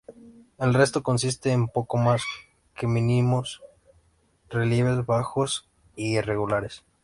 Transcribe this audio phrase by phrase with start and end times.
[0.57, 2.23] El resto consiste en poco más
[2.73, 3.61] que mínimos
[4.49, 6.83] relieves bajos e irregulares.